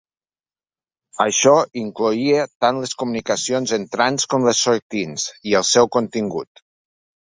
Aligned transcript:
Això 1.25 1.51
incloïa 1.81 2.47
tant 2.65 2.79
les 2.85 2.95
comunicacions 3.03 3.75
entrants 3.79 4.27
com 4.35 4.49
les 4.49 4.63
sortints, 4.69 5.27
i 5.51 5.55
el 5.61 5.69
seu 5.77 5.95
contingut. 5.99 6.65